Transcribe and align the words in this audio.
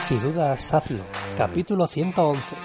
Si 0.00 0.16
dudas, 0.16 0.72
hazlo. 0.74 1.04
Capítulo 1.36 1.86
111. 1.86 2.56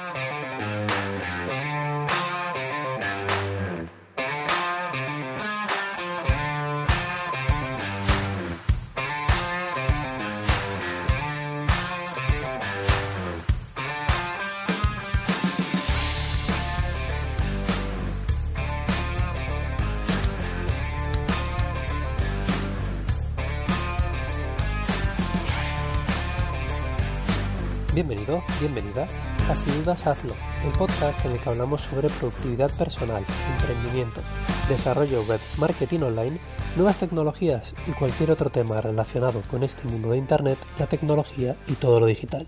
Bienvenido, 27.96 28.44
bienvenida 28.60 29.08
a 29.48 29.56
Sin 29.56 29.74
Dudas 29.82 30.06
Hazlo, 30.06 30.34
el 30.66 30.72
podcast 30.74 31.24
en 31.24 31.32
el 31.32 31.40
que 31.40 31.48
hablamos 31.48 31.80
sobre 31.80 32.10
productividad 32.10 32.70
personal, 32.78 33.26
emprendimiento, 33.54 34.20
desarrollo 34.68 35.24
web, 35.24 35.40
marketing 35.58 36.02
online, 36.02 36.38
nuevas 36.76 36.98
tecnologías 36.98 37.74
y 37.88 37.94
cualquier 37.94 38.32
otro 38.32 38.50
tema 38.50 38.82
relacionado 38.82 39.42
con 39.50 39.64
este 39.64 39.88
mundo 39.88 40.10
de 40.10 40.18
Internet, 40.18 40.58
la 40.78 40.88
tecnología 40.88 41.56
y 41.68 41.76
todo 41.76 42.02
lo 42.02 42.06
digital. 42.06 42.46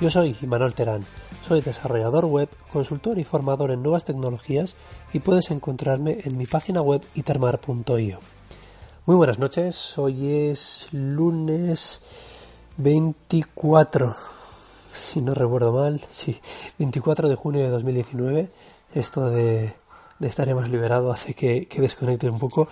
Yo 0.00 0.08
soy 0.08 0.34
Imanol 0.40 0.72
Terán, 0.72 1.04
soy 1.46 1.60
desarrollador 1.60 2.24
web, 2.24 2.48
consultor 2.72 3.18
y 3.18 3.24
formador 3.24 3.72
en 3.72 3.82
nuevas 3.82 4.06
tecnologías 4.06 4.74
y 5.12 5.18
puedes 5.18 5.50
encontrarme 5.50 6.20
en 6.24 6.38
mi 6.38 6.46
página 6.46 6.80
web 6.80 7.02
itermar.io. 7.12 8.20
Muy 9.04 9.16
buenas 9.16 9.38
noches, 9.38 9.98
hoy 9.98 10.48
es 10.48 10.88
lunes 10.92 12.00
24 12.78 14.37
si 14.98 15.20
no 15.20 15.34
recuerdo 15.34 15.72
mal, 15.72 16.00
sí, 16.10 16.40
24 16.78 17.28
de 17.28 17.34
junio 17.34 17.62
de 17.62 17.70
2019. 17.70 18.50
Esto 18.94 19.30
de, 19.30 19.72
estar 20.20 20.52
más 20.54 20.70
liberado 20.70 21.12
hace 21.12 21.34
que, 21.34 21.66
que, 21.66 21.80
desconecte 21.80 22.28
un 22.28 22.38
poco 22.38 22.68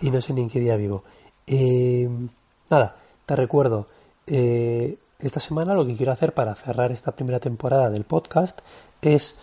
y 0.00 0.10
no 0.10 0.20
sé 0.20 0.32
ni 0.32 0.42
en 0.42 0.50
qué 0.50 0.60
día 0.60 0.76
vivo. 0.76 1.04
Eh, 1.46 2.08
nada, 2.70 2.96
te 3.26 3.36
recuerdo, 3.36 3.86
eh, 4.26 4.98
esta 5.18 5.40
semana 5.40 5.74
lo 5.74 5.86
que 5.86 5.96
quiero 5.96 6.12
hacer 6.12 6.34
para 6.34 6.54
cerrar 6.54 6.92
esta 6.92 7.12
primera 7.12 7.40
temporada 7.40 7.90
del 7.90 8.04
podcast 8.04 8.60
es 9.02 9.36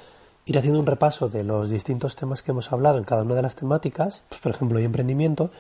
ir 0.46 0.58
haciendo 0.58 0.80
un 0.80 0.86
repaso 0.86 1.30
de 1.30 1.44
los 1.44 1.70
distintos 1.70 2.16
temas 2.16 2.42
que 2.42 2.52
hemos 2.52 2.72
hablado 2.72 2.98
en 2.98 3.04
cada 3.04 3.24
una 3.24 3.36
de 3.36 3.42
las 3.44 3.56
temáticas, 3.56 4.24
pues 4.30 4.42
por 4.42 4.52
ejemplo, 4.52 4.80
y 4.80 4.86
emprendimiento, 4.86 5.52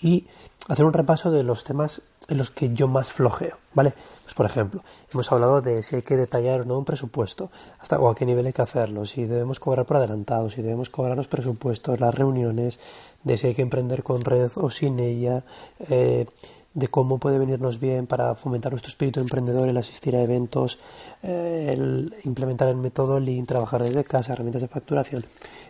y 0.00 0.26
hacer 0.68 0.84
un 0.84 0.92
repaso 0.92 1.30
de 1.30 1.42
los 1.42 1.64
temas 1.64 2.00
en 2.28 2.38
los 2.38 2.50
que 2.50 2.72
yo 2.72 2.88
más 2.88 3.12
flojeo, 3.12 3.58
¿vale? 3.74 3.92
Pues 4.22 4.34
por 4.34 4.46
ejemplo, 4.46 4.82
hemos 5.12 5.30
hablado 5.30 5.60
de 5.60 5.82
si 5.82 5.96
hay 5.96 6.02
que 6.02 6.16
detallar 6.16 6.62
o 6.62 6.64
no 6.64 6.78
un 6.78 6.84
presupuesto, 6.84 7.50
hasta 7.78 7.98
o 7.98 8.08
a 8.08 8.14
qué 8.14 8.24
nivel 8.24 8.46
hay 8.46 8.52
que 8.52 8.62
hacerlo, 8.62 9.04
si 9.04 9.26
debemos 9.26 9.60
cobrar 9.60 9.84
por 9.84 9.98
adelantado, 9.98 10.48
si 10.48 10.62
debemos 10.62 10.88
cobrar 10.88 11.16
los 11.16 11.28
presupuestos, 11.28 12.00
las 12.00 12.14
reuniones, 12.14 12.80
de 13.22 13.36
si 13.36 13.48
hay 13.48 13.54
que 13.54 13.62
emprender 13.62 14.02
con 14.02 14.22
red 14.22 14.50
o 14.56 14.70
sin 14.70 15.00
ella, 15.00 15.44
eh, 15.90 16.26
de 16.72 16.88
cómo 16.88 17.18
puede 17.18 17.38
venirnos 17.38 17.78
bien 17.78 18.06
para 18.06 18.34
fomentar 18.34 18.72
nuestro 18.72 18.88
espíritu 18.88 19.20
emprendedor, 19.20 19.68
el 19.68 19.76
asistir 19.76 20.16
a 20.16 20.22
eventos, 20.22 20.78
eh, 21.22 21.70
el 21.72 22.14
implementar 22.24 22.68
el 22.68 22.76
método 22.76 23.20
Lean, 23.20 23.46
trabajar 23.46 23.82
desde 23.82 24.02
casa, 24.02 24.32
herramientas 24.32 24.62
de 24.62 24.68
facturación. 24.68 25.24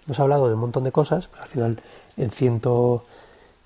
Hemos 0.07 0.19
hablado 0.21 0.49
de 0.49 0.55
un 0.55 0.61
montón 0.61 0.85
de 0.85 0.93
cosas, 0.93 1.29
pues 1.29 1.43
al 1.43 1.49
final 1.49 1.81
en 2.17 2.31
ciento, 2.31 3.05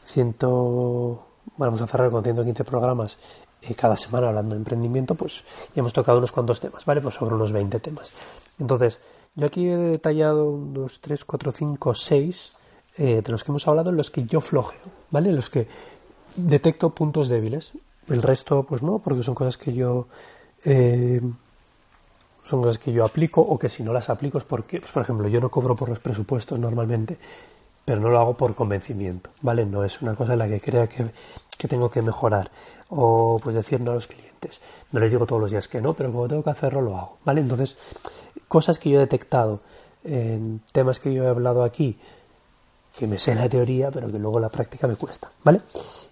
ciento 0.08 1.24
bueno, 1.56 1.72
vamos 1.72 1.82
a 1.82 1.86
cerrar 1.86 2.10
con 2.10 2.22
115 2.22 2.64
programas 2.64 3.18
eh, 3.62 3.74
cada 3.74 3.96
semana 3.96 4.28
hablando 4.28 4.54
de 4.54 4.58
emprendimiento, 4.58 5.14
pues 5.14 5.44
ya 5.74 5.80
hemos 5.80 5.92
tocado 5.92 6.18
unos 6.18 6.32
cuantos 6.32 6.60
temas, 6.60 6.84
¿vale? 6.84 7.00
Pues 7.00 7.14
sobre 7.14 7.34
unos 7.34 7.52
20 7.52 7.80
temas. 7.80 8.12
Entonces, 8.58 9.00
yo 9.34 9.46
aquí 9.46 9.66
he 9.66 9.76
detallado 9.76 10.50
unos 10.50 11.00
3, 11.00 11.24
4, 11.24 11.52
5, 11.52 11.94
6 11.94 12.52
de 12.98 13.22
los 13.28 13.44
que 13.44 13.52
hemos 13.52 13.68
hablado 13.68 13.90
en 13.90 13.96
los 13.96 14.10
que 14.10 14.24
yo 14.24 14.40
flojeo, 14.40 14.80
¿vale? 15.10 15.28
En 15.28 15.36
los 15.36 15.50
que 15.50 15.68
detecto 16.38 16.90
puntos 16.90 17.28
débiles. 17.28 17.72
El 18.08 18.22
resto, 18.22 18.62
pues 18.62 18.82
no, 18.82 18.98
porque 18.98 19.22
son 19.22 19.34
cosas 19.34 19.58
que 19.58 19.72
yo... 19.72 20.06
Eh, 20.64 21.20
son 22.42 22.62
cosas 22.62 22.78
que 22.78 22.92
yo 22.92 23.04
aplico 23.04 23.42
o 23.42 23.58
que 23.58 23.68
si 23.68 23.82
no 23.82 23.92
las 23.92 24.08
aplico 24.08 24.38
es 24.38 24.44
porque, 24.44 24.80
pues 24.80 24.90
por 24.90 25.02
ejemplo, 25.02 25.28
yo 25.28 25.38
no 25.38 25.50
cobro 25.50 25.76
por 25.76 25.90
los 25.90 26.00
presupuestos 26.00 26.58
normalmente 26.58 27.18
pero 27.88 28.02
no 28.02 28.10
lo 28.10 28.20
hago 28.20 28.36
por 28.36 28.54
convencimiento, 28.54 29.30
¿vale? 29.40 29.64
No 29.64 29.82
es 29.82 30.02
una 30.02 30.14
cosa 30.14 30.34
en 30.34 30.40
la 30.40 30.46
que 30.46 30.60
crea 30.60 30.86
que, 30.86 31.06
tengo 31.66 31.90
que 31.90 32.02
mejorar 32.02 32.50
o 32.90 33.40
pues 33.42 33.54
decir 33.54 33.80
no 33.80 33.92
a 33.92 33.94
los 33.94 34.06
clientes. 34.06 34.60
No 34.92 35.00
les 35.00 35.10
digo 35.10 35.24
todos 35.24 35.40
los 35.40 35.50
días 35.50 35.68
que 35.68 35.80
no, 35.80 35.94
pero 35.94 36.12
como 36.12 36.28
tengo 36.28 36.42
que 36.44 36.50
hacerlo 36.50 36.82
lo 36.82 36.98
hago, 36.98 37.16
¿vale? 37.24 37.40
Entonces, 37.40 37.78
cosas 38.46 38.78
que 38.78 38.90
yo 38.90 38.98
he 38.98 39.00
detectado 39.00 39.60
en 40.04 40.60
temas 40.70 41.00
que 41.00 41.14
yo 41.14 41.24
he 41.24 41.28
hablado 41.28 41.64
aquí, 41.64 41.98
que 42.94 43.06
me 43.06 43.18
sé 43.18 43.34
la 43.34 43.48
teoría, 43.48 43.90
pero 43.90 44.12
que 44.12 44.18
luego 44.18 44.38
la 44.38 44.50
práctica 44.50 44.86
me 44.86 44.96
cuesta, 44.96 45.30
¿vale? 45.42 45.62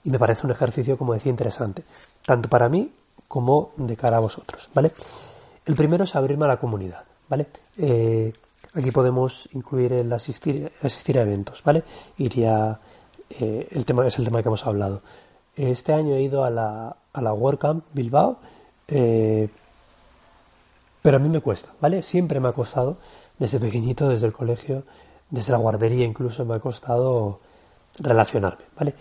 Y 0.03 0.09
me 0.09 0.19
parece 0.19 0.47
un 0.47 0.53
ejercicio, 0.53 0.97
como 0.97 1.13
decía, 1.13 1.29
interesante, 1.29 1.85
tanto 2.25 2.49
para 2.49 2.71
mí 2.71 2.91
como 3.29 3.73
de 3.77 3.97
cara 3.99 4.17
a 4.17 4.21
vosotros, 4.21 4.71
¿vale? 4.73 4.93
El 5.67 5.75
primero 5.75 6.05
es 6.05 6.17
abrirme 6.17 6.47
a 6.47 6.49
la 6.49 6.57
comunidad, 6.57 7.05
¿vale? 7.29 7.49
Eh, 7.77 8.33
Aquí 8.77 8.91
podemos 8.91 9.49
incluir 9.55 9.95
el 9.95 10.13
asistir, 10.13 10.71
asistir 10.83 11.19
a 11.19 11.23
eventos, 11.23 11.63
¿vale? 11.65 11.83
Iría, 12.19 12.79
eh, 13.31 13.69
el 13.71 13.87
tema 13.87 14.07
es 14.07 14.19
el 14.19 14.27
tema 14.27 14.43
que 14.43 14.49
hemos 14.49 14.67
hablado. 14.67 15.01
Este 15.57 15.95
año 15.95 16.15
he 16.15 16.21
ido 16.21 16.45
a 16.45 16.51
la, 16.51 16.95
a 17.15 17.23
la 17.23 17.33
WordCamp 17.33 17.87
Bilbao, 17.95 18.37
eh, 18.89 19.49
pero 21.01 21.17
a 21.17 21.21
mí 21.21 21.31
me 21.31 21.41
cuesta, 21.41 21.71
¿vale? 21.81 22.03
Siempre 22.03 22.39
me 22.39 22.49
ha 22.49 22.53
costado, 22.53 22.99
desde 23.39 23.59
pequeñito, 23.59 24.11
desde 24.11 24.27
el 24.27 24.35
colegio, 24.35 24.83
desde 25.31 25.53
la 25.53 25.59
guardería 25.59 26.05
incluso 26.05 26.45
me 26.45 26.57
ha 26.57 26.61
costado 26.61 27.41
relacionarme, 27.99 28.65
¿vale? 28.79 28.95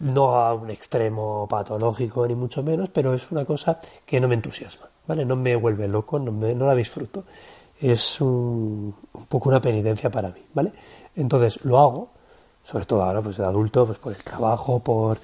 No 0.00 0.36
a 0.36 0.52
un 0.52 0.68
extremo 0.68 1.46
patológico 1.48 2.26
ni 2.26 2.34
mucho 2.34 2.62
menos, 2.62 2.90
pero 2.90 3.14
es 3.14 3.30
una 3.30 3.46
cosa 3.46 3.80
que 4.04 4.20
no 4.20 4.28
me 4.28 4.34
entusiasma, 4.34 4.90
¿vale? 5.06 5.24
No 5.24 5.36
me 5.36 5.56
vuelve 5.56 5.88
loco, 5.88 6.18
no, 6.18 6.32
me, 6.32 6.54
no 6.54 6.66
la 6.66 6.74
disfruto 6.74 7.24
es 7.82 8.20
un, 8.20 8.94
poco 9.28 9.48
una 9.48 9.60
penitencia 9.60 10.08
para 10.10 10.28
mí, 10.30 10.40
¿vale? 10.54 10.72
Entonces 11.16 11.64
lo 11.64 11.78
hago, 11.78 12.10
sobre 12.62 12.84
todo 12.84 13.02
ahora, 13.02 13.20
pues 13.20 13.36
de 13.38 13.44
adulto, 13.44 13.86
pues 13.86 13.98
por 13.98 14.12
el 14.12 14.22
trabajo, 14.22 14.78
por, 14.78 15.18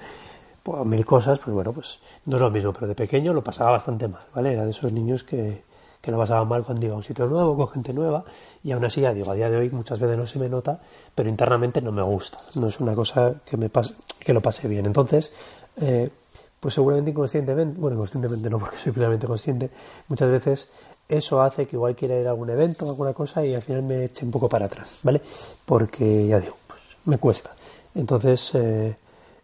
mil 0.85 1.05
cosas, 1.05 1.39
pues 1.39 1.53
bueno, 1.53 1.71
pues 1.71 1.99
no 2.25 2.35
es 2.35 2.41
lo 2.41 2.51
mismo, 2.51 2.73
pero 2.73 2.87
de 2.87 2.95
pequeño 2.95 3.33
lo 3.33 3.43
pasaba 3.43 3.71
bastante 3.71 4.07
mal, 4.07 4.21
¿vale? 4.35 4.53
Era 4.53 4.65
de 4.65 4.71
esos 4.71 4.91
niños 4.91 5.23
que, 5.23 5.63
que 6.01 6.11
lo 6.11 6.17
pasaban 6.17 6.47
mal 6.47 6.63
cuando 6.63 6.85
iba 6.85 6.93
a 6.93 6.97
un 6.97 7.03
sitio 7.03 7.27
nuevo, 7.27 7.55
con 7.55 7.69
gente 7.69 7.93
nueva, 7.93 8.25
y 8.61 8.71
aún 8.73 8.83
así, 8.83 9.01
ya 9.01 9.13
digo, 9.13 9.31
a 9.31 9.35
día 9.35 9.49
de 9.49 9.55
hoy 9.55 9.69
muchas 9.69 9.99
veces 9.99 10.17
no 10.17 10.27
se 10.27 10.37
me 10.37 10.49
nota, 10.49 10.79
pero 11.15 11.29
internamente 11.29 11.81
no 11.81 11.93
me 11.93 12.03
gusta, 12.03 12.39
no 12.55 12.67
es 12.67 12.79
una 12.81 12.93
cosa 12.93 13.35
que 13.45 13.55
me 13.55 13.69
pase, 13.69 13.95
que 14.19 14.33
lo 14.33 14.41
pase 14.41 14.67
bien. 14.67 14.85
Entonces, 14.85 15.33
eh, 15.77 16.09
pues 16.59 16.73
seguramente 16.73 17.11
inconscientemente, 17.11 17.79
bueno, 17.79 17.95
inconscientemente 17.95 18.49
no 18.49 18.59
porque 18.59 18.77
soy 18.77 18.91
plenamente 18.91 19.25
consciente, 19.25 19.71
muchas 20.09 20.29
veces 20.29 20.67
eso 21.09 21.41
hace 21.41 21.65
que 21.65 21.75
igual 21.75 21.95
quiera 21.95 22.19
ir 22.19 22.27
a 22.27 22.29
algún 22.29 22.51
evento 22.51 22.85
o 22.85 22.89
alguna 22.89 23.13
cosa 23.13 23.43
y 23.43 23.55
al 23.55 23.63
final 23.63 23.81
me 23.81 24.05
eche 24.05 24.23
un 24.23 24.31
poco 24.31 24.47
para 24.47 24.67
atrás, 24.67 24.99
¿vale? 25.01 25.19
Porque 25.65 26.27
ya 26.27 26.39
digo, 26.39 26.55
pues 26.67 26.97
me 27.05 27.17
cuesta. 27.17 27.55
Entonces, 27.95 28.51
eh, 28.53 28.95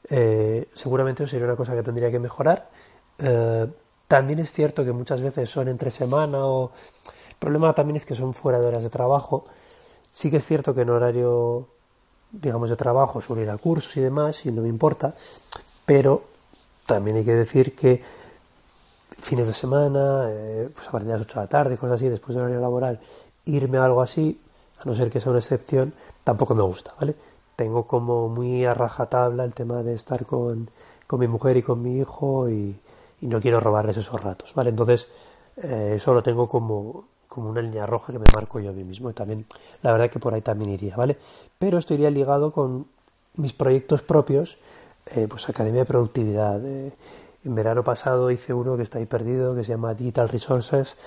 eh, 0.08 0.68
seguramente 0.76 1.28
sería 1.28 1.48
una 1.48 1.56
cosa 1.56 1.74
que 1.74 1.82
tendría 1.82 2.12
que 2.12 2.20
mejorar. 2.20 2.70
Eh, 3.18 3.66
también 4.08 4.40
es 4.40 4.52
cierto 4.52 4.86
que 4.86 4.92
muchas 4.92 5.22
veces 5.22 5.50
son 5.50 5.68
entre 5.68 5.90
semana 5.90 6.46
o... 6.46 6.72
El 7.30 7.36
problema 7.40 7.74
también 7.74 7.98
es 7.98 8.06
que 8.06 8.16
son 8.16 8.34
fuera 8.34 8.60
de 8.60 8.68
horas 8.68 8.84
de 8.84 8.90
trabajo. 8.90 9.46
Sí 10.14 10.30
que 10.30 10.38
es 10.38 10.46
cierto 10.46 10.74
que 10.74 10.82
en 10.82 10.90
horario, 10.92 11.68
digamos, 12.32 12.70
de 12.70 12.76
trabajo 12.76 13.20
suelo 13.20 13.42
ir 13.42 13.50
a 13.50 13.58
cursos 13.58 13.98
y 13.98 14.02
demás 14.02 14.46
y 14.46 14.52
no 14.52 14.62
me 14.62 14.70
importa, 14.70 15.16
pero 15.86 16.24
también 16.86 17.18
hay 17.18 17.26
que 17.26 17.34
decir 17.34 17.76
que 17.76 18.02
fines 19.26 19.48
de 19.48 19.54
semana, 19.54 20.28
eh, 20.30 20.70
pues 20.74 20.88
a 20.88 20.92
partir 20.92 21.08
de 21.08 21.14
las 21.14 21.22
8 21.22 21.40
de 21.40 21.46
la 21.46 21.50
tarde, 21.50 21.78
cosas 21.78 21.96
así, 21.96 22.10
después 22.10 22.36
del 22.36 22.44
horario 22.44 22.62
laboral, 22.62 23.00
irme 23.46 23.78
a 23.78 23.86
algo 23.86 24.02
así, 24.02 24.40
a 24.80 24.86
no 24.86 24.96
ser 24.96 25.10
que 25.10 25.20
sea 25.20 25.32
una 25.32 25.40
excepción, 25.40 25.94
tampoco 26.24 26.54
me 26.54 26.64
gusta, 26.64 26.94
¿vale? 27.00 27.16
Tengo 27.56 27.88
como 27.88 28.30
muy 28.30 28.66
a 28.66 28.74
rajatabla 28.74 29.44
el 29.44 29.54
tema 29.54 29.82
de 29.82 29.96
estar 29.96 30.26
con, 30.26 30.70
con 31.08 31.20
mi 31.20 31.28
mujer 31.28 31.58
y 31.58 31.64
con 31.64 31.82
mi 31.82 32.00
hijo 32.00 32.50
y, 32.50 32.80
no 33.22 33.42
quiero 33.42 33.60
robarles 33.60 33.98
esos 33.98 34.22
ratos, 34.22 34.54
¿vale? 34.54 34.70
Entonces, 34.70 35.08
eh, 35.58 35.94
eso 35.96 36.14
lo 36.14 36.22
tengo 36.22 36.48
como, 36.48 37.06
como 37.28 37.50
una 37.50 37.60
línea 37.60 37.88
roja 37.88 38.14
que 38.14 38.20
me 38.20 38.26
marco 38.36 38.60
yo 38.60 38.70
a 38.70 38.74
mí 38.74 38.84
mismo 38.84 39.10
y 39.10 39.14
también 39.14 39.48
la 39.82 39.92
verdad 39.92 40.12
que 40.12 40.20
por 40.20 40.36
ahí 40.36 40.42
también 40.42 40.70
iría, 40.70 40.96
¿vale? 40.96 41.18
Pero 41.58 41.80
esto 41.80 41.96
iría 41.96 42.12
ligado 42.12 42.52
con 42.52 42.86
mis 43.34 43.54
proyectos 43.54 44.04
propios, 44.04 44.60
eh, 45.08 45.28
pues 45.28 45.50
Academia 45.50 45.82
de 45.82 45.86
Productividad. 45.86 46.62
En 47.46 47.56
verano 47.56 47.84
pasado 47.84 48.32
hice 48.32 48.54
uno 48.54 48.76
que 48.76 48.84
está 48.84 48.98
ahí 48.98 49.06
perdido, 49.06 49.56
que 49.56 49.64
se 49.64 49.72
llama 49.72 49.94
Digital 49.94 50.30
Resources 50.30 50.98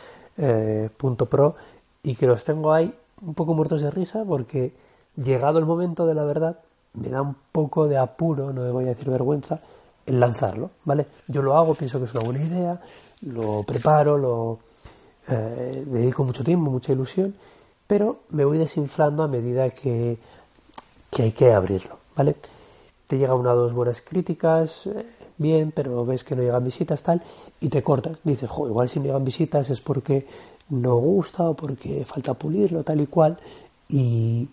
Pro 1.28 1.56
y 2.02 2.14
que 2.14 2.26
los 2.26 2.44
tengo 2.44 2.72
ahí 2.72 2.94
un 3.20 3.34
poco 3.34 3.54
muertos 3.54 3.80
de 3.80 3.90
risa 3.90 4.24
porque 4.24 4.72
llegado 5.16 5.58
el 5.58 5.66
momento 5.66 6.06
de 6.06 6.14
la 6.14 6.24
verdad 6.24 6.60
me 6.94 7.08
da 7.08 7.22
un 7.22 7.36
poco 7.52 7.88
de 7.88 7.96
apuro, 7.96 8.52
no 8.52 8.62
me 8.62 8.70
voy 8.70 8.84
a 8.84 8.88
decir 8.88 9.10
vergüenza, 9.10 9.60
en 10.06 10.20
lanzarlo, 10.20 10.70
¿vale? 10.84 11.06
Yo 11.26 11.42
lo 11.42 11.56
hago, 11.56 11.74
pienso 11.74 11.98
que 11.98 12.06
es 12.06 12.14
una 12.14 12.24
buena 12.24 12.42
idea, 12.42 12.80
lo 13.22 13.62
preparo, 13.62 14.16
lo 14.16 14.60
eh, 15.28 15.84
dedico 15.86 16.24
mucho 16.24 16.42
tiempo, 16.42 16.70
mucha 16.70 16.92
ilusión, 16.92 17.34
pero 17.86 18.20
me 18.30 18.44
voy 18.44 18.58
desinflando 18.58 19.22
a 19.22 19.28
medida 19.28 19.70
que, 19.70 20.18
que 21.10 21.22
hay 21.24 21.32
que 21.32 21.52
abrirlo, 21.52 21.98
¿vale? 22.16 22.36
Te 23.06 23.18
llega 23.18 23.34
una 23.34 23.52
o 23.52 23.56
dos 23.56 23.72
buenas 23.72 24.00
críticas, 24.00 24.86
eh, 24.86 25.06
bien, 25.38 25.72
pero 25.72 26.04
ves 26.04 26.24
que 26.24 26.36
no 26.36 26.42
llegan 26.42 26.64
visitas, 26.64 27.02
tal, 27.02 27.22
y 27.60 27.68
te 27.68 27.82
cortas. 27.82 28.18
Dices, 28.24 28.50
jo, 28.50 28.68
igual 28.68 28.88
si 28.88 28.98
no 28.98 29.06
llegan 29.06 29.24
visitas 29.24 29.70
es 29.70 29.80
porque 29.80 30.26
no 30.70 30.96
gusta 30.96 31.50
o 31.50 31.54
porque 31.54 32.04
falta 32.04 32.34
pulirlo, 32.34 32.84
tal 32.84 33.00
y 33.00 33.06
cual, 33.06 33.38
y, 33.88 34.46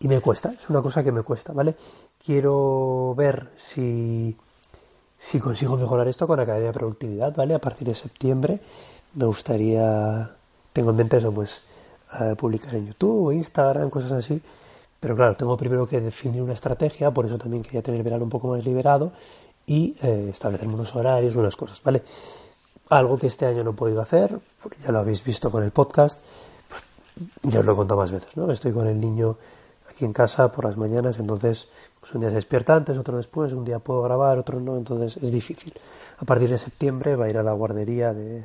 y 0.00 0.08
me 0.08 0.20
cuesta, 0.20 0.54
es 0.56 0.68
una 0.70 0.82
cosa 0.82 1.02
que 1.02 1.12
me 1.12 1.22
cuesta, 1.22 1.52
¿vale? 1.52 1.74
Quiero 2.24 3.14
ver 3.16 3.50
si, 3.56 4.36
si 5.18 5.40
consigo 5.40 5.76
mejorar 5.76 6.08
esto 6.08 6.26
con 6.26 6.38
Academia 6.38 6.68
de 6.68 6.72
Productividad, 6.72 7.34
¿vale? 7.34 7.54
A 7.54 7.58
partir 7.58 7.88
de 7.88 7.94
septiembre 7.94 8.60
me 9.14 9.26
gustaría, 9.26 10.30
tengo 10.72 10.90
en 10.90 10.96
mente 10.96 11.16
eso, 11.16 11.32
pues 11.32 11.62
eh, 12.20 12.34
publicar 12.36 12.74
en 12.74 12.88
YouTube, 12.88 13.32
Instagram, 13.32 13.90
cosas 13.90 14.12
así, 14.12 14.40
pero 15.00 15.16
claro, 15.16 15.36
tengo 15.36 15.56
primero 15.56 15.86
que 15.86 16.00
definir 16.00 16.42
una 16.42 16.52
estrategia, 16.52 17.10
por 17.10 17.26
eso 17.26 17.38
también 17.38 17.62
quería 17.62 17.82
tener 17.82 17.98
el 17.98 18.04
verano 18.04 18.24
un 18.24 18.30
poco 18.30 18.48
más 18.48 18.64
liberado 18.64 19.12
y 19.66 19.96
eh, 20.00 20.28
establecer 20.32 20.68
unos 20.68 20.94
horarios, 20.94 21.36
unas 21.36 21.56
cosas, 21.56 21.82
¿vale? 21.82 22.02
Algo 22.88 23.18
que 23.18 23.26
este 23.26 23.46
año 23.46 23.64
no 23.64 23.70
he 23.70 23.74
podido 23.74 24.00
hacer, 24.00 24.38
ya 24.84 24.92
lo 24.92 25.00
habéis 25.00 25.24
visto 25.24 25.50
con 25.50 25.64
el 25.64 25.72
podcast, 25.72 26.20
pues, 26.68 26.82
ya 27.42 27.60
os 27.60 27.66
lo 27.66 27.72
he 27.72 27.76
contado 27.76 28.00
más 28.00 28.12
veces, 28.12 28.36
¿no? 28.36 28.50
Estoy 28.50 28.72
con 28.72 28.86
el 28.86 29.00
niño 29.00 29.36
aquí 29.90 30.04
en 30.04 30.12
casa 30.12 30.52
por 30.52 30.66
las 30.66 30.76
mañanas, 30.76 31.18
entonces 31.18 31.68
pues 31.98 32.14
un 32.14 32.20
día 32.20 32.30
se 32.30 32.36
despierta 32.36 32.76
antes, 32.76 32.96
otro 32.96 33.16
después, 33.16 33.52
un 33.52 33.64
día 33.64 33.80
puedo 33.80 34.02
grabar, 34.02 34.38
otro 34.38 34.60
no, 34.60 34.76
entonces 34.76 35.20
es 35.22 35.32
difícil. 35.32 35.74
A 36.18 36.24
partir 36.24 36.48
de 36.48 36.58
septiembre 36.58 37.16
va 37.16 37.24
a 37.24 37.30
ir 37.30 37.38
a 37.38 37.42
la 37.42 37.52
guardería 37.52 38.14
de 38.14 38.44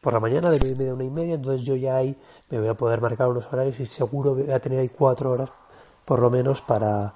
por 0.00 0.12
la 0.12 0.20
mañana 0.20 0.50
de 0.50 0.60
media 0.60 0.92
a 0.92 0.94
una 0.94 1.04
y 1.04 1.10
media, 1.10 1.34
entonces 1.34 1.62
yo 1.62 1.74
ya 1.76 1.96
ahí 1.96 2.16
me 2.50 2.58
voy 2.58 2.68
a 2.68 2.74
poder 2.74 3.00
marcar 3.00 3.28
unos 3.28 3.46
horarios 3.52 3.80
y 3.80 3.86
seguro 3.86 4.34
voy 4.34 4.50
a 4.50 4.60
tener 4.60 4.80
ahí 4.80 4.88
cuatro 4.88 5.32
horas 5.32 5.50
por 6.04 6.20
lo 6.20 6.30
menos 6.30 6.62
para, 6.62 7.14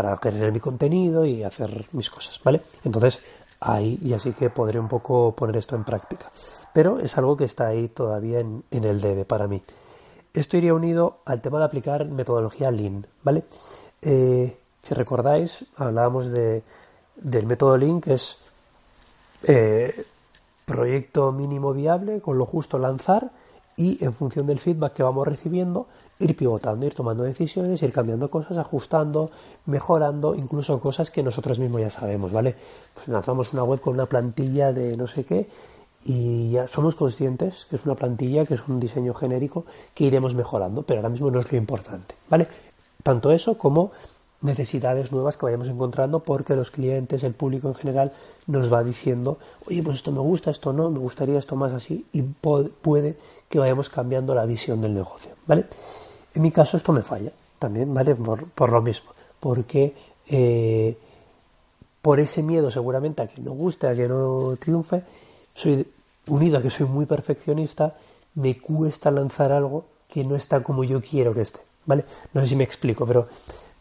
para 0.00 0.16
tener 0.16 0.50
mi 0.50 0.60
contenido 0.60 1.26
y 1.26 1.42
hacer 1.42 1.84
mis 1.92 2.08
cosas, 2.08 2.40
¿vale? 2.42 2.62
Entonces 2.84 3.20
ahí 3.60 3.98
ya 4.02 4.18
sí 4.18 4.32
que 4.32 4.48
podré 4.48 4.80
un 4.80 4.88
poco 4.88 5.34
poner 5.36 5.58
esto 5.58 5.76
en 5.76 5.84
práctica. 5.84 6.30
Pero 6.72 7.00
es 7.00 7.18
algo 7.18 7.36
que 7.36 7.44
está 7.44 7.66
ahí 7.66 7.88
todavía 7.88 8.40
en, 8.40 8.64
en 8.70 8.84
el 8.84 8.98
debe 9.02 9.26
para 9.26 9.46
mí. 9.46 9.62
Esto 10.32 10.56
iría 10.56 10.72
unido 10.72 11.18
al 11.26 11.42
tema 11.42 11.58
de 11.58 11.66
aplicar 11.66 12.06
metodología 12.06 12.70
Lean, 12.70 13.06
¿vale? 13.22 13.44
Eh, 14.00 14.56
si 14.82 14.94
recordáis, 14.94 15.66
hablábamos 15.76 16.30
de, 16.30 16.62
del 17.16 17.44
método 17.44 17.76
Lean, 17.76 18.00
que 18.00 18.14
es 18.14 18.38
eh, 19.42 20.06
proyecto 20.64 21.30
mínimo 21.30 21.74
viable, 21.74 22.22
con 22.22 22.38
lo 22.38 22.46
justo 22.46 22.78
lanzar 22.78 23.32
y 23.80 23.96
en 24.04 24.12
función 24.12 24.46
del 24.46 24.58
feedback 24.58 24.92
que 24.92 25.02
vamos 25.02 25.26
recibiendo, 25.26 25.86
ir 26.18 26.36
pivotando, 26.36 26.84
ir 26.84 26.92
tomando 26.92 27.24
decisiones, 27.24 27.82
ir 27.82 27.94
cambiando 27.94 28.30
cosas, 28.30 28.58
ajustando, 28.58 29.30
mejorando, 29.64 30.34
incluso 30.34 30.78
cosas 30.80 31.10
que 31.10 31.22
nosotros 31.22 31.58
mismos 31.58 31.80
ya 31.80 31.88
sabemos, 31.88 32.30
¿vale? 32.30 32.54
Pues 32.92 33.08
lanzamos 33.08 33.54
una 33.54 33.64
web 33.64 33.80
con 33.80 33.94
una 33.94 34.04
plantilla 34.04 34.74
de 34.74 34.98
no 34.98 35.06
sé 35.06 35.24
qué 35.24 35.48
y 36.04 36.50
ya 36.50 36.68
somos 36.68 36.94
conscientes 36.94 37.66
que 37.70 37.76
es 37.76 37.86
una 37.86 37.94
plantilla, 37.94 38.44
que 38.44 38.52
es 38.52 38.68
un 38.68 38.78
diseño 38.78 39.14
genérico 39.14 39.64
que 39.94 40.04
iremos 40.04 40.34
mejorando, 40.34 40.82
pero 40.82 41.00
ahora 41.00 41.08
mismo 41.08 41.30
no 41.30 41.40
es 41.40 41.50
lo 41.50 41.56
importante, 41.56 42.14
¿vale? 42.28 42.48
Tanto 43.02 43.30
eso 43.30 43.56
como 43.56 43.92
necesidades 44.42 45.10
nuevas 45.10 45.38
que 45.38 45.46
vayamos 45.46 45.68
encontrando 45.68 46.20
porque 46.20 46.54
los 46.54 46.70
clientes, 46.70 47.22
el 47.24 47.32
público 47.32 47.68
en 47.68 47.74
general 47.74 48.12
nos 48.46 48.70
va 48.70 48.84
diciendo, 48.84 49.38
oye, 49.66 49.82
pues 49.82 49.96
esto 49.96 50.12
me 50.12 50.20
gusta, 50.20 50.50
esto 50.50 50.74
no, 50.74 50.90
me 50.90 50.98
gustaría 50.98 51.38
esto 51.38 51.56
más 51.56 51.72
así 51.72 52.04
y 52.12 52.20
puede 52.20 53.16
que 53.50 53.58
vayamos 53.58 53.90
cambiando 53.90 54.32
la 54.32 54.46
visión 54.46 54.80
del 54.80 54.94
negocio, 54.94 55.32
¿vale? 55.44 55.66
En 56.32 56.40
mi 56.40 56.52
caso 56.52 56.76
esto 56.76 56.92
me 56.92 57.02
falla 57.02 57.32
también, 57.58 57.92
¿vale? 57.92 58.14
Por, 58.14 58.70
lo 58.70 58.80
mismo, 58.80 59.10
porque 59.40 59.92
eh, 60.28 60.96
por 62.00 62.20
ese 62.20 62.44
miedo 62.44 62.70
seguramente 62.70 63.22
a 63.22 63.26
que 63.26 63.42
no 63.42 63.50
guste, 63.50 63.88
a 63.88 63.94
que 63.94 64.06
no 64.06 64.56
triunfe, 64.56 65.02
soy 65.52 65.84
unido 66.28 66.58
a 66.58 66.62
que 66.62 66.70
soy 66.70 66.86
muy 66.86 67.06
perfeccionista, 67.06 67.96
me 68.36 68.56
cuesta 68.56 69.10
lanzar 69.10 69.50
algo 69.50 69.84
que 70.08 70.22
no 70.22 70.36
está 70.36 70.62
como 70.62 70.84
yo 70.84 71.02
quiero 71.02 71.34
que 71.34 71.40
esté, 71.40 71.58
¿vale? 71.86 72.04
No 72.32 72.42
sé 72.42 72.46
si 72.46 72.56
me 72.56 72.62
explico, 72.62 73.04
pero 73.04 73.26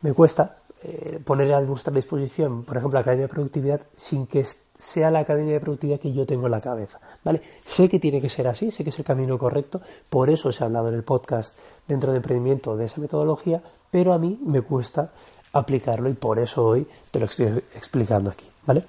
me 0.02 0.14
cuesta 0.14 0.58
eh, 0.84 1.20
poner 1.24 1.54
a 1.54 1.60
vuestra 1.62 1.94
disposición, 1.94 2.64
por 2.64 2.78
ejemplo, 2.78 2.98
la 2.98 3.02
Academia 3.02 3.28
de 3.28 3.34
Productividad 3.34 3.82
sin 3.96 4.28
que 4.28 4.46
sea 4.74 5.12
la 5.12 5.20
Academia 5.20 5.54
de 5.54 5.60
Productividad 5.60 6.00
que 6.00 6.14
yo 6.14 6.26
tengo 6.26 6.46
en 6.46 6.52
la 6.52 6.62
cabeza, 6.62 7.00
¿vale? 7.24 7.42
Sé 7.66 7.90
que 7.90 8.00
tiene 8.00 8.22
que 8.22 8.30
ser 8.30 8.48
así, 8.48 8.72
sé 8.72 8.84
que 8.84 8.90
es 8.90 9.00
el 9.00 9.06
camino 9.06 9.38
correcto, 9.38 9.82
por 10.10 10.30
eso 10.30 10.52
se 10.52 10.64
ha 10.64 10.68
hablado 10.68 10.90
en 10.90 10.96
el 10.96 11.04
podcast 11.04 11.56
dentro 11.88 12.12
de 12.12 12.18
emprendimiento 12.18 12.78
de 12.78 12.86
esa 12.86 13.02
metodología, 13.02 13.62
pero 13.92 14.14
a 14.14 14.18
mí 14.18 14.40
me 14.46 14.62
cuesta 14.62 15.12
aplicarlo 15.54 16.10
y 16.10 16.14
por 16.14 16.40
eso 16.40 16.66
hoy 16.66 16.88
te 17.12 17.20
lo 17.20 17.26
estoy 17.26 17.48
explicando 17.76 18.32
aquí, 18.32 18.46
¿vale? 18.66 18.86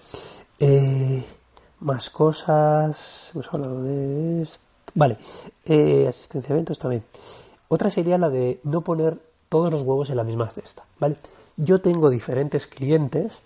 Eh, 0.61 1.25
más 1.81 2.11
cosas. 2.11 3.31
Hemos 3.35 3.53
hablado 3.53 3.83
de 3.83 4.43
esto. 4.43 4.61
Vale. 4.95 5.17
Eh, 5.65 6.07
asistencia 6.09 6.53
a 6.53 6.57
eventos 6.57 6.79
también. 6.79 7.05
Otra 7.69 7.91
sería 7.91 8.19
la 8.19 8.29
de 8.29 8.61
no 8.65 8.83
poner 8.83 9.19
todos 9.49 9.73
los 9.73 9.83
huevos 9.83 10.11
en 10.11 10.17
la 10.17 10.25
misma 10.25 10.49
cesta. 10.49 10.85
¿Vale? 10.99 11.17
Yo 11.57 11.81
tengo 11.81 12.11
diferentes 12.11 12.67
clientes. 12.67 13.41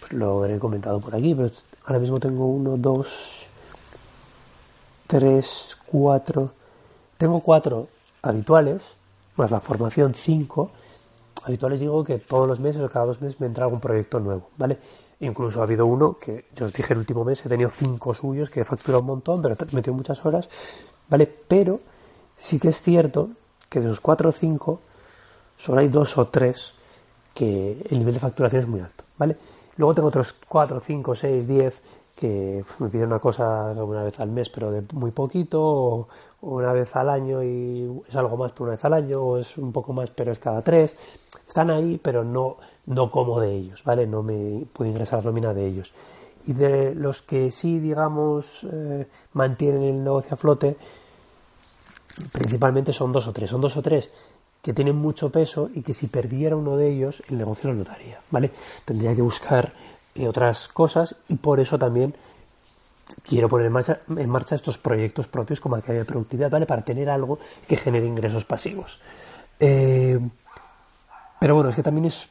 Pues 0.00 0.12
lo 0.12 0.44
he 0.46 0.58
comentado 0.58 1.00
por 1.00 1.14
aquí, 1.14 1.34
pero 1.34 1.50
ahora 1.84 1.98
mismo 1.98 2.18
tengo 2.18 2.46
uno, 2.46 2.76
dos, 2.76 3.48
tres, 5.06 5.76
cuatro. 5.86 6.52
Tengo 7.18 7.40
cuatro 7.40 7.88
habituales, 8.22 8.94
más 9.36 9.50
la 9.50 9.60
formación 9.60 10.14
cinco. 10.14 10.70
Habituales 11.42 11.80
digo 11.80 12.04
que 12.04 12.18
todos 12.18 12.46
los 12.46 12.60
meses 12.60 12.82
o 12.82 12.88
cada 12.88 13.06
dos 13.06 13.20
meses 13.20 13.40
me 13.40 13.46
entra 13.46 13.64
algún 13.64 13.80
proyecto 13.80 14.20
nuevo, 14.20 14.50
¿vale? 14.56 14.78
Incluso 15.20 15.60
ha 15.60 15.64
habido 15.64 15.84
uno 15.84 16.16
que, 16.18 16.46
yo 16.54 16.66
os 16.66 16.72
dije 16.72 16.94
el 16.94 17.00
último 17.00 17.24
mes, 17.24 17.44
he 17.44 17.48
tenido 17.48 17.70
cinco 17.70 18.14
suyos 18.14 18.48
que 18.48 18.60
he 18.60 18.64
facturado 18.64 19.00
un 19.00 19.06
montón, 19.06 19.42
pero 19.42 19.54
he 19.54 19.74
metido 19.74 19.94
muchas 19.94 20.24
horas, 20.24 20.48
¿vale? 21.08 21.26
Pero 21.26 21.80
sí 22.36 22.58
que 22.58 22.68
es 22.68 22.80
cierto 22.80 23.30
que 23.68 23.80
de 23.80 23.88
los 23.88 24.00
cuatro 24.00 24.30
o 24.30 24.32
cinco, 24.32 24.80
solo 25.58 25.80
hay 25.80 25.88
dos 25.88 26.16
o 26.16 26.28
tres 26.28 26.74
que 27.40 27.86
el 27.88 27.98
nivel 27.98 28.12
de 28.12 28.20
facturación 28.20 28.60
es 28.60 28.68
muy 28.68 28.80
alto, 28.80 29.02
¿vale? 29.16 29.34
Luego 29.78 29.94
tengo 29.94 30.08
otros 30.08 30.34
cuatro, 30.46 30.78
cinco, 30.78 31.14
seis, 31.14 31.48
diez 31.48 31.80
que 32.14 32.62
me 32.80 32.90
piden 32.90 33.06
una 33.06 33.18
cosa 33.18 33.72
una 33.72 34.02
vez 34.02 34.20
al 34.20 34.28
mes, 34.28 34.50
pero 34.50 34.70
de 34.70 34.82
muy 34.92 35.10
poquito, 35.10 35.58
o, 35.62 36.08
una 36.42 36.74
vez 36.74 36.94
al 36.96 37.08
año 37.08 37.42
y 37.42 38.02
es 38.06 38.14
algo 38.14 38.36
más 38.36 38.52
por 38.52 38.66
una 38.66 38.76
vez 38.76 38.84
al 38.84 38.92
año, 38.92 39.22
o 39.22 39.38
es 39.38 39.56
un 39.56 39.72
poco 39.72 39.94
más, 39.94 40.10
pero 40.10 40.32
es 40.32 40.38
cada 40.38 40.60
tres. 40.60 40.94
Están 41.48 41.70
ahí, 41.70 41.98
pero 42.02 42.24
no, 42.24 42.58
no 42.84 43.10
como 43.10 43.40
de 43.40 43.54
ellos, 43.54 43.84
¿vale? 43.84 44.06
No 44.06 44.22
me 44.22 44.66
puede 44.70 44.90
ingresar 44.90 45.20
la 45.20 45.30
nómina 45.30 45.54
de 45.54 45.66
ellos. 45.66 45.94
Y 46.46 46.52
de 46.52 46.94
los 46.94 47.22
que 47.22 47.50
sí, 47.50 47.80
digamos, 47.80 48.66
eh, 48.70 49.08
mantienen 49.32 49.82
el 49.84 50.04
negocio 50.04 50.34
a 50.34 50.36
flote, 50.36 50.76
principalmente 52.32 52.92
son 52.92 53.12
dos 53.12 53.26
o 53.26 53.32
tres. 53.32 53.48
Son 53.48 53.62
dos 53.62 53.78
o 53.78 53.82
tres 53.82 54.10
que 54.62 54.72
tienen 54.74 54.96
mucho 54.96 55.30
peso 55.30 55.70
y 55.74 55.82
que 55.82 55.94
si 55.94 56.06
perdiera 56.06 56.56
uno 56.56 56.76
de 56.76 56.90
ellos, 56.90 57.22
el 57.28 57.38
negocio 57.38 57.70
lo 57.70 57.76
notaría, 57.76 58.20
¿vale? 58.30 58.50
Tendría 58.84 59.14
que 59.14 59.22
buscar 59.22 59.72
eh, 60.14 60.28
otras 60.28 60.68
cosas 60.68 61.16
y 61.28 61.36
por 61.36 61.60
eso 61.60 61.78
también 61.78 62.14
quiero 63.22 63.48
poner 63.48 63.66
en 63.66 63.72
marcha, 63.72 64.00
en 64.08 64.30
marcha 64.30 64.54
estos 64.54 64.78
proyectos 64.78 65.28
propios 65.28 65.60
como 65.60 65.76
Academia 65.76 66.00
de 66.00 66.06
Productividad, 66.06 66.50
¿vale? 66.50 66.66
Para 66.66 66.82
tener 66.82 67.08
algo 67.08 67.38
que 67.66 67.76
genere 67.76 68.06
ingresos 68.06 68.44
pasivos. 68.44 69.00
Eh, 69.58 70.18
pero 71.38 71.54
bueno, 71.54 71.70
es 71.70 71.76
que 71.76 71.82
también 71.82 72.06
es 72.06 72.28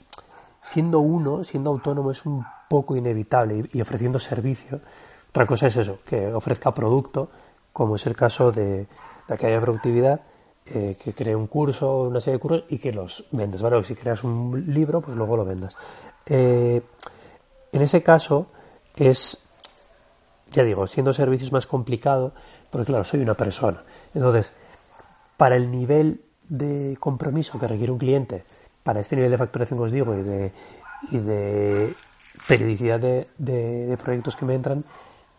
siendo 0.62 1.00
uno, 1.00 1.44
siendo 1.44 1.72
autónomo, 1.72 2.12
es 2.12 2.26
un 2.26 2.46
poco 2.70 2.96
inevitable 2.96 3.68
y, 3.74 3.82
ofreciendo 3.82 4.20
servicio. 4.20 4.82
Otra 5.30 5.46
cosa 5.46 5.68
es 5.68 5.78
eso, 5.78 6.00
que 6.06 6.28
ofrezca 6.34 6.74
producto, 6.74 7.30
como 7.74 7.96
es 7.96 8.06
el 8.06 8.16
caso 8.16 8.52
de, 8.52 8.88
de 9.28 9.38
que 9.38 9.48
haya 9.48 9.62
productividad, 9.62 10.22
eh, 10.66 10.98
que 11.04 11.14
cree 11.14 11.36
un 11.36 11.48
curso, 11.48 12.04
una 12.04 12.22
serie 12.22 12.38
de 12.38 12.40
cursos 12.40 12.64
y 12.70 12.78
que 12.78 12.94
los 12.94 13.26
vendas. 13.32 13.62
¿vale? 13.62 13.84
si 13.84 13.96
creas 13.96 14.24
un 14.24 14.66
libro, 14.68 15.02
pues 15.02 15.16
luego 15.18 15.38
lo 15.38 15.46
vendas. 15.46 15.78
Eh, 16.26 16.82
en 17.72 17.82
ese 17.82 18.04
caso 18.04 18.48
es, 18.96 19.44
ya 20.52 20.64
digo, 20.64 20.88
siendo 20.88 21.14
servicios 21.14 21.52
más 21.52 21.68
complicado, 21.68 22.34
Porque 22.70 22.88
claro, 22.88 23.04
soy 23.04 23.22
una 23.22 23.34
persona. 23.34 23.84
Entonces, 24.14 24.54
para 25.38 25.56
el 25.56 25.72
nivel 25.72 26.22
de 26.48 26.98
compromiso 27.00 27.58
que 27.58 27.68
requiere 27.68 27.92
un 27.92 27.98
cliente, 27.98 28.44
para 28.84 29.00
este 29.00 29.16
nivel 29.16 29.32
de 29.32 29.38
facturación 29.38 29.80
que 29.80 29.86
os 29.86 29.92
digo 29.92 30.16
y 30.16 30.24
de, 30.24 30.52
y 31.12 31.18
de 31.18 31.94
periodicidad 32.48 33.00
de, 33.00 33.98
proyectos 34.04 34.36
que 34.36 34.46
me 34.46 34.56
entran, 34.56 34.84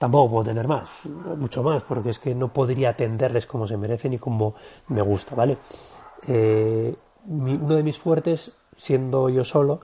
tampoco 0.01 0.31
puedo 0.31 0.45
tener 0.45 0.67
más, 0.67 0.89
mucho 1.37 1.63
más, 1.63 1.83
porque 1.83 2.09
es 2.09 2.19
que 2.19 2.35
no 2.35 2.51
podría 2.51 2.89
atenderles 2.89 3.47
como 3.47 3.67
se 3.67 3.77
merecen 3.77 4.15
y 4.15 4.19
como 4.19 4.55
me 4.89 5.03
gusta, 5.03 5.35
¿vale? 5.35 5.59
Eh, 6.27 6.95
uno 7.29 7.75
de 7.75 7.83
mis 7.83 7.99
fuertes, 7.99 8.51
siendo 8.79 9.29
yo 9.29 9.45
solo, 9.45 9.83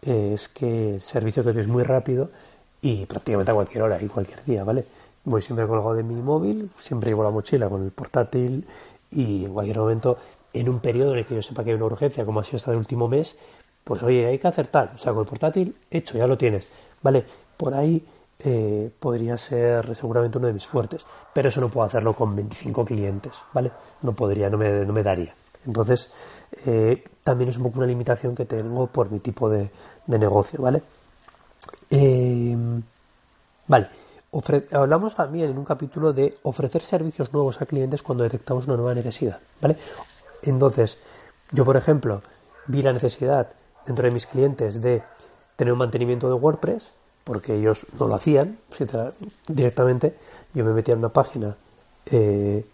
es 0.00 0.48
que 0.48 0.94
el 0.94 1.02
servicio 1.02 1.44
que 1.44 1.50
es 1.50 1.68
muy 1.68 1.82
rápido 1.82 2.30
y 2.80 3.04
prácticamente 3.04 3.50
a 3.50 3.54
cualquier 3.54 3.82
hora 3.82 4.02
y 4.02 4.06
cualquier 4.06 4.42
día, 4.42 4.64
¿vale? 4.64 4.86
Voy 5.24 5.42
siempre 5.42 5.66
colgado 5.66 5.96
de 5.96 6.02
mi 6.02 6.14
móvil, 6.14 6.70
siempre 6.78 7.10
llevo 7.10 7.22
la 7.22 7.30
mochila 7.30 7.68
con 7.68 7.84
el 7.84 7.90
portátil 7.90 8.66
y 9.10 9.44
en 9.44 9.52
cualquier 9.52 9.80
momento, 9.80 10.16
en 10.54 10.66
un 10.70 10.80
periodo 10.80 11.12
en 11.12 11.18
el 11.18 11.26
que 11.26 11.34
yo 11.34 11.42
sepa 11.42 11.62
que 11.62 11.72
hay 11.72 11.76
una 11.76 11.84
urgencia, 11.84 12.24
como 12.24 12.40
ha 12.40 12.44
sido 12.44 12.56
hasta 12.56 12.70
el 12.70 12.78
último 12.78 13.06
mes, 13.06 13.36
pues 13.84 14.02
oye, 14.02 14.24
hay 14.24 14.38
que 14.38 14.48
hacer 14.48 14.68
tal, 14.68 14.92
o 14.94 14.98
sea, 14.98 15.12
con 15.12 15.20
el 15.20 15.28
portátil 15.28 15.76
hecho, 15.90 16.16
ya 16.16 16.26
lo 16.26 16.38
tienes, 16.38 16.68
¿vale? 17.02 17.22
Por 17.58 17.74
ahí 17.74 18.02
eh, 18.38 18.90
podría 18.98 19.36
ser 19.38 19.94
seguramente 19.94 20.38
uno 20.38 20.48
de 20.48 20.52
mis 20.52 20.66
fuertes, 20.66 21.06
pero 21.32 21.48
eso 21.48 21.60
no 21.60 21.68
puedo 21.68 21.86
hacerlo 21.86 22.14
con 22.14 22.34
25 22.34 22.84
clientes, 22.84 23.32
¿vale? 23.52 23.70
No 24.02 24.12
podría, 24.12 24.50
no 24.50 24.58
me, 24.58 24.84
no 24.84 24.92
me 24.92 25.02
daría. 25.02 25.34
Entonces, 25.66 26.10
eh, 26.66 27.04
también 27.22 27.50
es 27.50 27.56
un 27.56 27.64
poco 27.64 27.78
una 27.78 27.86
limitación 27.86 28.34
que 28.34 28.44
tengo 28.44 28.86
por 28.86 29.10
mi 29.10 29.20
tipo 29.20 29.48
de, 29.48 29.70
negocio, 30.06 30.60
¿vale? 30.60 30.82
Eh, 31.90 32.56
vale, 33.68 33.88
hablamos 34.72 35.14
también 35.14 35.50
en 35.50 35.58
un 35.58 35.64
capítulo 35.64 36.12
de 36.12 36.34
ofrecer 36.42 36.82
servicios 36.82 37.32
nuevos 37.32 37.62
a 37.62 37.66
clientes 37.66 38.02
cuando 38.02 38.24
detectamos 38.24 38.66
una 38.66 38.76
nueva 38.76 38.94
necesidad, 38.94 39.38
¿vale? 39.60 39.76
Entonces, 40.42 40.98
yo, 41.52 41.64
por 41.64 41.76
ejemplo, 41.76 42.22
vi 42.66 42.82
la 42.82 42.92
necesidad 42.92 43.48
dentro 43.86 44.04
de 44.04 44.10
mis 44.10 44.26
clientes 44.26 44.80
de 44.80 45.02
tener 45.56 45.72
un 45.72 45.78
mantenimiento 45.78 46.28
de 46.28 46.34
WordPress, 46.34 46.90
porque 47.24 47.54
ellos 47.54 47.86
no 47.98 48.08
lo 48.08 48.14
hacían 48.14 48.58
directamente. 49.48 50.14
Yo 50.54 50.64
me 50.64 50.72
metía 50.72 50.94
en 50.94 51.00
una 51.00 51.10
página 51.10 51.56
eh, 52.06 52.64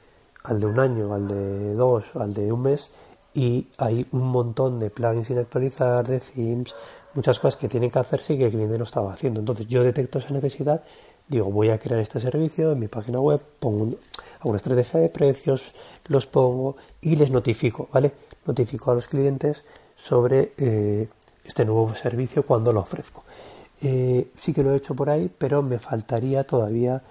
al 0.45 0.61
de 0.61 0.67
un 0.67 0.79
año, 0.81 1.15
al 1.15 1.29
de 1.29 1.75
dos, 1.75 2.17
al 2.17 2.33
de 2.33 2.53
un 2.53 2.63
mes, 2.63 2.91
y 3.35 3.69
hay 3.77 4.07
un 4.13 4.27
montón 4.29 4.79
de 4.79 4.91
plugins 4.91 5.27
sin 5.27 5.39
actualizar, 5.39 6.07
de 6.07 6.21
themes, 6.21 6.75
muchas 7.15 7.39
cosas 7.39 7.59
que 7.59 7.69
tienen 7.69 7.91
que 7.91 7.99
hacerse 7.99 8.35
y 8.35 8.39
que 8.39 8.47
el 8.47 8.53
cliente 8.53 8.79
no 8.79 8.85
estaba 8.85 9.13
haciendo. 9.13 9.41
Entonces 9.41 9.67
yo 9.67 9.83
detecto 9.83 10.19
esa 10.19 10.33
necesidad, 10.33 10.83
digo, 11.29 11.51
voy 11.51 11.71
a 11.71 11.79
crear 11.79 12.01
este 12.01 12.21
servicio 12.21 12.73
en 12.73 12.79
mi 12.79 12.89
página 12.89 13.21
web, 13.21 13.41
pongo 13.59 13.97
una 14.45 14.57
estrategia 14.57 15.01
de 15.01 15.09
precios, 15.09 15.73
los 16.07 16.27
pongo 16.27 16.77
y 17.01 17.17
les 17.17 17.31
notifico, 17.31 17.89
¿vale? 17.93 18.13
Notifico 18.47 18.91
a 18.91 18.95
los 18.95 19.09
clientes 19.09 19.65
sobre 19.95 20.53
eh, 20.57 21.09
este 21.45 21.65
nuevo 21.65 21.95
servicio 21.95 22.45
cuando 22.45 22.73
lo 22.73 22.81
ofrezco. 22.81 23.25
Eh, 23.81 24.31
sí 24.37 24.53
que 24.53 24.63
lo 24.63 24.73
he 24.73 24.77
hecho 24.77 24.95
por 24.95 25.11
ahí, 25.11 25.31
pero 25.37 25.63
me 25.63 25.79
faltaría 25.79 26.45
todavía 26.45 27.03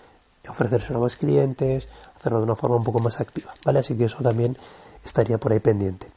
ofrecerse 0.49 0.93
a 0.93 0.97
más 0.97 1.17
clientes, 1.17 1.87
hacerlo 2.15 2.39
de 2.39 2.45
una 2.45 2.55
forma 2.55 2.77
un 2.77 2.83
poco 2.83 2.99
más 2.99 3.19
activa, 3.19 3.53
¿vale? 3.65 3.79
Así 3.79 3.95
que 3.95 4.05
eso 4.05 4.21
también 4.21 4.57
estaría 5.03 5.37
por 5.37 5.51
ahí 5.51 5.59
pendiente. 5.59 6.07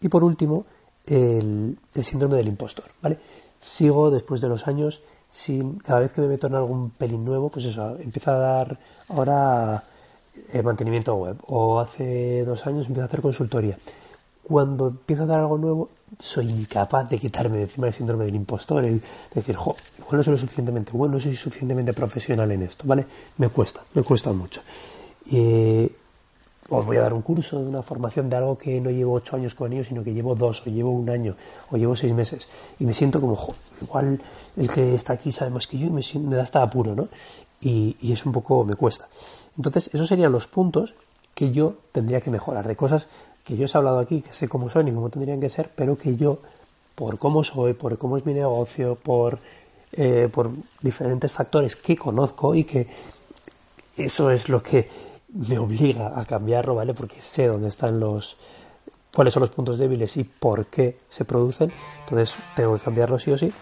Y 0.00 0.08
por 0.08 0.24
último, 0.24 0.64
el, 1.06 1.78
síndrome 2.02 2.36
del 2.36 2.48
impostor, 2.48 2.86
¿vale? 3.02 3.18
Sigo 3.60 4.10
después 4.10 4.40
de 4.40 4.48
los 4.48 4.66
años 4.66 5.02
sin, 5.30 5.78
cada 5.78 6.00
vez 6.00 6.12
que 6.12 6.20
me 6.20 6.28
meto 6.28 6.46
en 6.46 6.54
algún 6.54 6.90
pelín 6.90 7.24
nuevo, 7.24 7.50
pues 7.50 7.66
eso, 7.66 7.96
empieza 7.98 8.34
a 8.34 8.38
dar 8.38 8.78
ahora 9.08 9.84
eh, 10.52 10.62
mantenimiento 10.62 11.14
web, 11.14 11.36
o 11.46 11.78
hace 11.78 12.44
dos 12.44 12.66
años 12.66 12.86
empiezo 12.86 13.02
a 13.02 13.06
hacer 13.06 13.20
consultoría. 13.20 13.76
Cuando 14.50 14.88
empiezo 14.88 15.22
a 15.22 15.26
dar 15.26 15.38
algo 15.38 15.58
nuevo, 15.58 15.90
soy 16.18 16.48
incapaz 16.48 17.08
de 17.08 17.20
quitarme 17.20 17.58
de 17.58 17.62
encima 17.62 17.86
el 17.86 17.92
síndrome 17.92 18.24
del 18.24 18.34
impostor, 18.34 18.84
el 18.84 19.00
decir, 19.32 19.54
jo, 19.54 19.76
igual 19.96 20.16
no 20.16 20.22
soy 20.24 20.32
lo 20.32 20.38
suficientemente 20.38 20.90
bueno, 20.92 21.14
no 21.14 21.20
soy 21.20 21.36
suficientemente 21.36 21.92
profesional 21.92 22.50
en 22.50 22.62
esto, 22.62 22.82
¿vale? 22.84 23.06
Me 23.38 23.48
cuesta, 23.48 23.82
me 23.94 24.02
cuesta 24.02 24.32
mucho. 24.32 24.60
Y, 25.26 25.88
o 26.68 26.82
voy 26.82 26.96
a 26.96 27.02
dar 27.02 27.12
un 27.12 27.22
curso 27.22 27.60
de 27.60 27.68
una 27.68 27.82
formación 27.82 28.28
de 28.28 28.38
algo 28.38 28.58
que 28.58 28.80
no 28.80 28.90
llevo 28.90 29.12
ocho 29.12 29.36
años 29.36 29.54
con 29.54 29.72
ellos, 29.72 29.86
sino 29.86 30.02
que 30.02 30.12
llevo 30.12 30.34
dos, 30.34 30.66
o 30.66 30.70
llevo 30.70 30.90
un 30.90 31.08
año, 31.08 31.36
o 31.70 31.76
llevo 31.76 31.94
seis 31.94 32.12
meses, 32.12 32.48
y 32.80 32.86
me 32.86 32.92
siento 32.92 33.20
como, 33.20 33.36
jo, 33.36 33.54
igual 33.80 34.20
el 34.56 34.68
que 34.68 34.96
está 34.96 35.12
aquí 35.12 35.30
sabe 35.30 35.52
más 35.52 35.68
que 35.68 35.78
yo 35.78 35.86
y 35.86 35.90
me, 35.90 36.02
me 36.26 36.34
da 36.34 36.42
hasta 36.42 36.60
apuro, 36.60 36.96
¿no? 36.96 37.06
Y 37.60 38.12
es 38.12 38.26
un 38.26 38.32
poco, 38.32 38.64
me 38.64 38.74
cuesta. 38.74 39.06
Entonces, 39.56 39.90
esos 39.92 40.08
serían 40.08 40.32
los 40.32 40.48
puntos 40.48 40.96
que 41.34 41.52
yo 41.52 41.74
tendría 41.92 42.20
que 42.20 42.30
mejorar, 42.30 42.66
de 42.66 42.74
cosas 42.74 43.08
que 43.50 43.56
yo 43.56 43.64
os 43.64 43.74
he 43.74 43.78
hablado 43.78 43.98
aquí, 43.98 44.22
que 44.22 44.32
sé 44.32 44.46
cómo 44.46 44.70
son 44.70 44.86
y 44.86 44.92
cómo 44.92 45.10
tendrían 45.10 45.40
que 45.40 45.48
ser, 45.48 45.70
pero 45.74 45.98
que 45.98 46.14
yo, 46.14 46.38
por 46.94 47.18
cómo 47.18 47.42
soy, 47.42 47.74
por 47.74 47.98
cómo 47.98 48.16
es 48.16 48.24
mi 48.24 48.32
negocio, 48.32 48.94
por, 48.94 49.40
eh, 49.90 50.28
por 50.32 50.52
diferentes 50.80 51.32
factores 51.32 51.74
que 51.74 51.96
conozco 51.96 52.54
y 52.54 52.62
que 52.62 52.86
eso 53.96 54.30
es 54.30 54.48
lo 54.48 54.62
que 54.62 54.88
me 55.34 55.58
obliga 55.58 56.12
a 56.14 56.24
cambiarlo, 56.24 56.76
¿vale? 56.76 56.94
Porque 56.94 57.20
sé 57.20 57.48
dónde 57.48 57.68
están 57.68 57.98
los 57.98 58.36
cuáles 59.12 59.34
son 59.34 59.40
los 59.40 59.50
puntos 59.50 59.78
débiles 59.78 60.16
y 60.16 60.22
por 60.22 60.66
qué 60.66 60.98
se 61.08 61.24
producen, 61.24 61.72
entonces 62.04 62.36
tengo 62.54 62.78
que 62.78 62.84
cambiarlo 62.84 63.18
sí 63.18 63.32
o 63.32 63.36
sí 63.36 63.52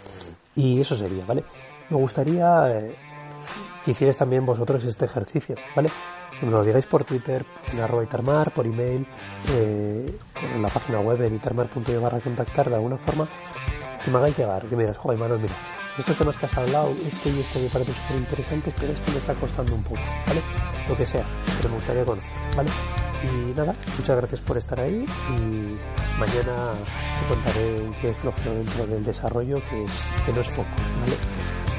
y 0.55 0.81
eso 0.81 0.95
sería, 0.95 1.25
¿vale? 1.25 1.45
Me 1.89 1.97
gustaría 1.97 2.79
eh, 2.79 2.95
que 3.83 3.93
hicierais 3.93 4.19
también 4.19 4.45
vosotros 4.45 4.85
este 4.85 5.07
ejercicio, 5.07 5.57
¿vale? 5.75 5.89
me 6.43 6.51
lo 6.51 6.63
digáis 6.63 6.87
por 6.87 7.05
Twitter, 7.05 7.45
en 7.73 7.81
arroba 7.81 8.05
itarmar, 8.05 8.53
por 8.53 8.67
email, 8.67 9.07
eh, 9.49 10.07
en 10.43 10.63
la 10.63 10.69
página 10.69 11.01
web 11.01 11.23
en 11.23 11.35
itarmar.yo 11.37 12.01
barra 12.01 12.21
contactar 12.21 12.69
de 12.69 12.77
alguna 12.77 12.97
forma, 12.97 13.29
que 14.05 14.11
me 14.11 14.19
hagáis 14.19 14.37
llegar, 14.37 14.65
que 14.65 14.77
me 14.77 14.83
digáis, 14.83 14.99
joder, 14.99 15.19
Manuel, 15.19 15.41
mira, 15.41 15.55
estos 15.97 16.17
temas 16.17 16.37
que 16.37 16.47
has 16.47 16.57
hablado, 16.57 16.95
este 17.07 17.31
y 17.31 17.41
este 17.41 17.61
me 17.61 17.69
parecen 17.69 17.95
súper 17.95 18.17
interesantes, 18.19 18.75
pero 18.79 18.93
esto 18.93 19.13
me 19.13 19.19
está 19.19 19.35
costando 19.35 19.75
un 19.75 19.83
poco, 19.83 20.01
¿vale? 20.27 20.41
Lo 20.89 20.97
que 20.97 21.07
sea, 21.07 21.27
pero 21.57 21.69
me 21.71 21.75
gustaría 21.77 22.05
conocer, 22.05 22.31
¿vale? 22.57 22.71
Y 23.25 23.55
nada, 23.57 23.73
muchas 23.97 24.17
gracias 24.17 24.41
por 24.43 24.59
estar 24.59 24.79
ahí 24.79 25.05
y 25.05 25.41
mañana 26.19 26.73
te 27.21 27.35
contaré 27.35 27.91
qué 28.01 28.13
flojeo 28.13 28.55
dentro 28.55 28.87
del 28.87 29.05
desarrollo, 29.05 29.63
que, 29.69 29.85
es, 29.85 30.13
que 30.25 30.33
no 30.33 30.41
es 30.41 30.49
poco, 30.49 30.69
¿vale? 31.01 31.17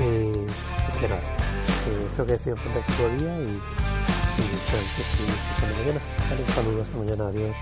Eh, 0.02 0.46
es 0.88 0.96
que 0.96 1.08
nada, 1.08 1.22
eh, 1.22 2.08
creo 2.16 2.26
que 2.26 2.34
estoy 2.34 2.52
en 2.52 2.58
fantástico 2.58 3.10
día 3.18 3.40
y 3.40 3.60
y 4.40 4.56
espero 4.56 4.84
que 4.96 5.02
escuchando 5.02 5.76
mañana. 5.76 6.02
Un 6.38 6.48
saludo 6.54 6.82
hasta 6.84 6.98
mañana, 6.98 7.28
adiós. 7.28 7.56